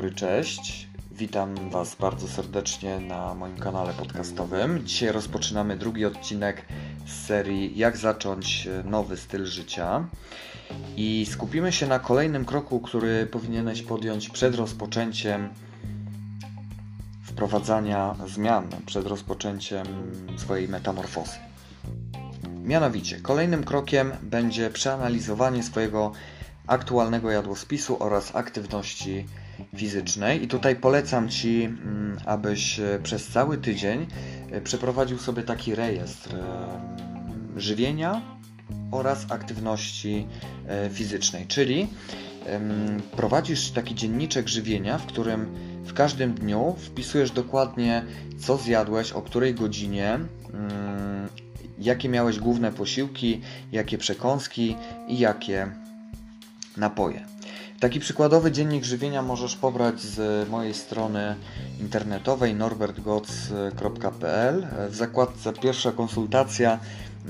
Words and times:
dobry, 0.00 0.14
cześć. 0.14 0.88
Witam 1.12 1.70
Was 1.70 1.94
bardzo 1.94 2.28
serdecznie 2.28 3.00
na 3.00 3.34
moim 3.34 3.56
kanale 3.56 3.92
podcastowym. 3.92 4.86
Dzisiaj 4.86 5.12
rozpoczynamy 5.12 5.76
drugi 5.76 6.04
odcinek 6.04 6.66
z 7.06 7.26
serii 7.26 7.78
Jak 7.78 7.96
zacząć 7.96 8.68
nowy 8.84 9.16
styl 9.16 9.46
życia. 9.46 10.08
I 10.96 11.26
skupimy 11.30 11.72
się 11.72 11.86
na 11.86 11.98
kolejnym 11.98 12.44
kroku, 12.44 12.80
który 12.80 13.26
powinieneś 13.26 13.82
podjąć 13.82 14.28
przed 14.28 14.54
rozpoczęciem 14.54 15.48
wprowadzania 17.22 18.16
zmian, 18.26 18.68
przed 18.86 19.06
rozpoczęciem 19.06 19.86
swojej 20.36 20.68
metamorfozy. 20.68 21.36
Mianowicie, 22.64 23.20
kolejnym 23.20 23.64
krokiem 23.64 24.12
będzie 24.22 24.70
przeanalizowanie 24.70 25.62
swojego 25.62 26.12
aktualnego 26.66 27.30
jadłospisu 27.30 28.02
oraz 28.02 28.36
aktywności 28.36 29.26
fizycznej. 29.76 30.44
I 30.44 30.48
tutaj 30.48 30.76
polecam 30.76 31.28
Ci, 31.28 31.64
mm, 31.64 32.18
abyś 32.26 32.80
e, 32.80 33.00
przez 33.02 33.28
cały 33.28 33.58
tydzień 33.58 34.06
e, 34.50 34.60
przeprowadził 34.60 35.18
sobie 35.18 35.42
taki 35.42 35.74
rejestr 35.74 36.34
e, 36.34 36.40
żywienia 37.56 38.22
oraz 38.90 39.26
aktywności 39.32 40.26
fizycznej, 40.92 41.46
czyli 41.46 41.86
prowadzisz 43.16 43.70
taki 43.70 43.94
dzienniczek 43.94 44.48
żywienia, 44.48 44.98
w 44.98 45.06
którym 45.06 45.46
w 45.84 45.94
każdym 45.94 46.34
dniu 46.34 46.76
wpisujesz 46.78 47.30
dokładnie, 47.30 48.04
co 48.38 48.56
zjadłeś, 48.56 49.12
o 49.12 49.22
której 49.22 49.54
godzinie, 49.54 50.14
mm, 50.14 51.28
jakie 51.78 52.08
miałeś 52.08 52.38
główne 52.38 52.72
posiłki, 52.72 53.40
jakie 53.72 53.98
przekąski 53.98 54.76
i 55.08 55.18
jakie 55.18 55.70
napoje. 56.76 57.26
Taki 57.80 58.00
przykładowy 58.00 58.52
dziennik 58.52 58.84
żywienia 58.84 59.22
możesz 59.22 59.56
pobrać 59.56 60.00
z 60.00 60.48
mojej 60.48 60.74
strony 60.74 61.36
internetowej 61.80 62.54
norbertgoc.pl. 62.54 64.66
W 64.88 64.94
zakładce 64.94 65.52
pierwsza 65.52 65.92
konsultacja 65.92 66.78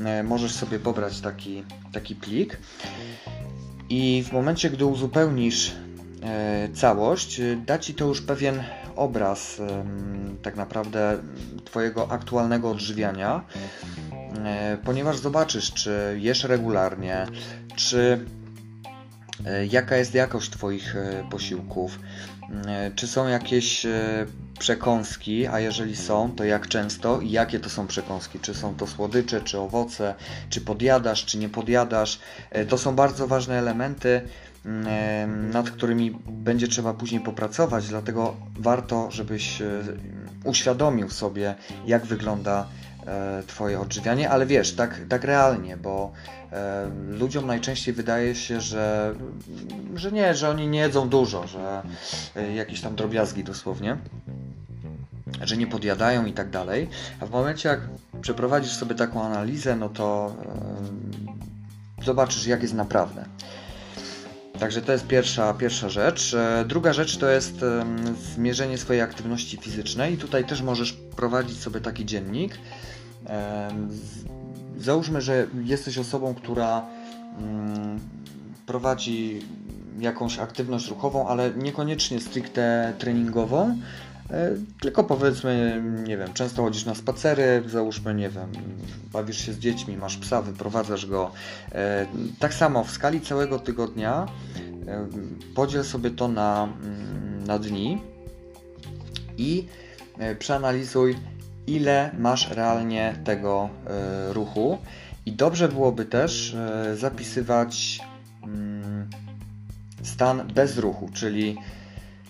e, 0.05 0.23
możesz 0.23 0.53
sobie 0.53 0.79
pobrać 0.79 1.21
taki, 1.21 1.65
taki 1.93 2.15
plik 2.15 2.59
i 3.89 4.25
w 4.29 4.33
momencie, 4.33 4.71
gdy 4.71 4.85
uzupełnisz 4.85 5.73
e, 6.23 6.69
całość, 6.75 7.41
da 7.67 7.79
Ci 7.79 7.95
to 7.95 8.05
już 8.05 8.23
pewien 8.23 8.63
obraz 8.97 9.63
tak 10.43 10.57
naprawdę 10.57 11.19
Twojego 11.65 12.11
aktualnego 12.11 12.71
odżywiania, 12.71 13.45
e, 14.45 14.79
ponieważ 14.85 15.19
zobaczysz, 15.19 15.73
czy 15.73 16.17
jesz 16.21 16.45
regularnie, 16.45 17.27
czy 17.77 18.25
E, 18.37 18.40
jaka 19.71 19.97
jest 19.97 20.15
jakość 20.15 20.51
Twoich 20.51 20.97
e, 20.97 21.25
posiłków, 21.31 21.99
e, 22.67 22.91
czy 22.95 23.07
są 23.07 23.29
jakieś 23.29 23.87
przekąski, 24.59 25.47
a 25.47 25.61
jeżeli 25.61 25.97
są, 25.97 26.33
to 26.37 26.45
jak 26.45 26.69
często 26.69 27.21
i 27.21 27.31
jakie 27.31 27.61
to 27.61 27.71
są 27.71 27.87
przekąski, 27.87 28.39
czy 28.39 28.55
są 28.55 28.75
to 28.75 28.87
słodycze, 28.87 29.41
czy 29.41 29.59
owoce, 29.59 30.15
czy 30.51 30.61
podjadasz, 30.61 31.25
czy 31.25 31.39
nie 31.39 31.49
podjadasz. 31.49 32.21
To 32.69 32.79
są 32.79 32.95
bardzo 32.97 33.27
ważne 33.27 33.59
elementy, 33.59 34.21
nad 35.53 35.71
którymi 35.71 36.19
będzie 36.29 36.69
trzeba 36.69 36.95
później 36.95 37.21
popracować, 37.21 37.89
dlatego 37.89 38.37
warto, 38.57 39.11
żebyś 39.11 39.63
uświadomił 40.45 41.11
sobie, 41.11 41.55
jak 41.87 42.07
wygląda 42.07 42.67
Twoje 43.47 43.81
odżywianie, 43.81 44.31
ale 44.31 44.47
wiesz, 44.47 44.75
tak, 44.75 45.01
tak 45.09 45.25
realnie, 45.25 45.77
bo 45.77 46.13
ludziom 47.09 47.47
najczęściej 47.47 47.95
wydaje 47.95 48.35
się, 48.35 48.61
że, 48.61 49.15
że 49.95 50.13
nie, 50.13 50.35
że 50.35 50.51
oni 50.51 50.69
nie 50.69 50.79
jedzą 50.79 51.09
dużo, 51.09 51.47
że 51.47 51.83
e, 52.37 52.55
jakieś 52.55 52.81
tam 52.81 52.97
drobiazgi 52.97 53.45
dosłownie, 53.45 53.97
że 55.43 55.57
nie 55.57 55.67
podjadają 55.67 56.25
i 56.25 56.33
tak 56.33 56.51
dalej. 56.51 56.89
A 57.21 57.27
w 57.27 57.31
momencie, 57.31 57.69
jak 57.69 57.81
przeprowadzisz 58.21 58.73
sobie 58.73 58.95
taką 58.95 59.23
analizę, 59.23 59.77
no 59.77 59.89
to 59.89 60.35
zobaczysz, 62.05 62.47
jak 62.47 62.63
jest 62.63 62.75
naprawdę. 62.75 63.25
Także 64.61 64.83
to 64.83 64.93
jest 64.93 65.07
pierwsza, 65.07 65.55
pierwsza 65.55 65.89
rzecz. 65.89 66.35
E, 66.35 66.65
druga 66.69 66.93
rzecz 66.93 67.17
to 67.17 67.29
jest 67.29 67.55
zmierzenie 68.35 68.79
swojej 68.79 69.03
aktywności 69.03 69.57
fizycznej. 69.57 70.17
Tutaj 70.17 70.45
też 70.45 70.63
możesz 70.63 70.93
prowadzić 70.93 71.59
sobie 71.59 71.81
taki 71.81 72.07
dziennik 72.07 72.59
załóżmy, 74.81 75.21
że 75.21 75.47
jesteś 75.65 75.99
osobą, 75.99 76.35
która 76.35 76.87
mm, 77.39 78.01
prowadzi 78.67 79.41
jakąś 79.99 80.39
aktywność 80.39 80.89
ruchową, 80.89 81.29
ale 81.29 81.51
niekoniecznie 81.51 82.21
stricte 82.21 82.93
treningową, 82.99 83.79
e, 84.31 84.51
tylko 84.81 85.05
powiedzmy, 85.05 85.83
nie 86.07 86.17
wiem, 86.17 86.33
często 86.33 86.63
chodzisz 86.63 86.85
na 86.85 86.95
spacery, 86.95 87.63
załóżmy, 87.67 88.15
nie 88.15 88.29
wiem, 88.29 88.49
bawisz 89.13 89.47
się 89.47 89.53
z 89.53 89.59
dziećmi, 89.59 89.97
masz 89.97 90.17
psa, 90.17 90.43
wyprowadzasz 90.43 91.07
go. 91.07 91.31
E, 91.73 92.07
tak 92.39 92.55
samo 92.55 92.85
w 92.85 92.91
skali 92.91 93.21
całego 93.21 93.59
tygodnia 93.59 94.27
podziel 95.55 95.85
sobie 95.85 96.11
to 96.11 96.29
na, 96.29 96.69
mm, 96.83 97.45
na 97.45 97.59
dni 97.59 97.99
i 99.39 99.67
przeanalizuj, 100.39 101.17
ile 101.67 102.11
masz 102.19 102.51
realnie 102.51 103.21
tego 103.25 103.69
e, 103.87 104.33
ruchu. 104.33 104.79
I 105.27 105.33
dobrze 105.33 105.69
byłoby 105.69 106.05
też 106.05 106.55
e, 106.55 106.97
zapisywać 106.97 108.01
mm, 108.43 109.11
stan 110.03 110.49
bez 110.55 110.79
ruchu, 110.79 111.11
czyli 111.13 111.57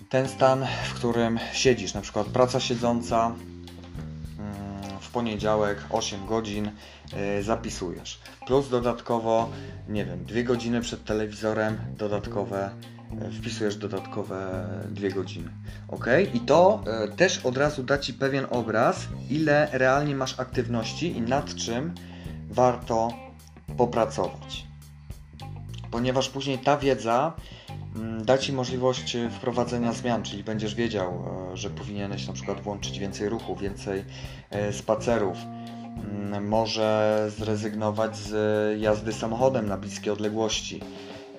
ten 0.09 0.29
stan, 0.29 0.67
w 0.91 0.95
którym 0.95 1.39
siedzisz, 1.53 1.95
na 1.95 2.01
przykład 2.01 2.27
praca 2.27 2.61
siedząca 2.61 3.35
poniedziałek 5.13 5.79
8 5.91 6.27
godzin 6.27 6.71
e, 7.13 7.43
zapisujesz. 7.43 8.21
Plus 8.47 8.69
dodatkowo, 8.69 9.51
nie 9.89 10.05
wiem, 10.05 10.25
2 10.25 10.43
godziny 10.43 10.81
przed 10.81 11.05
telewizorem 11.05 11.79
dodatkowe 11.97 12.71
wpisujesz 13.41 13.77
dodatkowe 13.77 14.67
dwie 14.91 15.11
godziny. 15.11 15.51
Ok? 15.89 16.07
I 16.35 16.41
to 16.41 16.83
e, 16.87 17.09
też 17.09 17.47
od 17.47 17.57
razu 17.57 17.83
da 17.83 17.99
Ci 17.99 18.15
pewien 18.15 18.47
obraz, 18.51 19.09
ile 19.31 19.69
realnie 19.73 20.15
masz 20.15 20.41
aktywności 20.41 21.17
i 21.17 21.21
nad 21.21 21.55
czym 21.55 21.95
warto 22.49 23.13
popracować. 23.77 24.67
Ponieważ 25.91 26.29
później 26.29 26.59
ta 26.59 26.77
wiedza 26.77 27.33
da 28.25 28.39
Ci 28.39 28.53
możliwość 28.53 29.17
wprowadzenia 29.31 29.93
zmian, 29.93 30.23
czyli 30.23 30.45
będziesz 30.45 30.75
wiedział, 30.75 31.25
e, 31.53 31.57
że 31.57 31.71
powinieneś 31.71 32.27
na 32.27 32.33
przykład 32.33 32.61
włączyć 32.61 32.99
więcej 32.99 33.29
ruchu, 33.29 33.57
więcej 33.57 34.05
e, 34.51 34.73
spacerów, 34.73 35.39
mm, 36.11 36.49
może 36.49 37.27
zrezygnować 37.39 38.17
z 38.17 38.81
jazdy 38.81 39.13
samochodem 39.13 39.67
na 39.67 39.77
bliskie 39.77 40.13
odległości. 40.13 40.81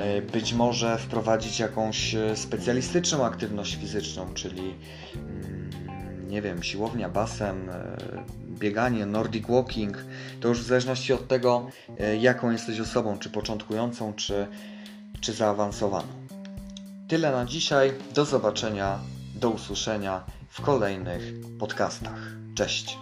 E, 0.02 0.22
być 0.22 0.54
może 0.54 0.98
wprowadzić 0.98 1.60
jakąś 1.60 2.16
e, 2.16 2.36
specjalistyczną 2.36 3.26
aktywność 3.26 3.76
fizyczną, 3.76 4.34
czyli 4.34 4.74
mm, 5.16 5.70
nie 6.28 6.42
wiem, 6.42 6.64
siłownia, 6.64 7.10
basen, 7.10 7.70
e, 7.70 7.98
bieganie, 8.60 9.06
nordic 9.06 9.48
walking, 9.48 9.98
to 10.40 10.48
już 10.48 10.62
w 10.62 10.68
zależności 10.68 11.14
od 11.14 11.28
tego, 11.28 11.68
jaką 12.20 12.52
jesteś 12.52 12.80
osobą, 12.80 13.18
czy 13.18 13.30
początkującą, 13.30 14.14
czy, 14.14 14.48
czy 15.22 15.34
zaawansowaną. 15.34 16.21
Tyle 17.12 17.32
na 17.32 17.46
dzisiaj. 17.46 17.94
Do 18.14 18.26
zobaczenia, 18.26 19.00
do 19.36 19.50
usłyszenia 19.50 20.24
w 20.50 20.62
kolejnych 20.62 21.22
podcastach. 21.60 22.20
Cześć! 22.56 22.98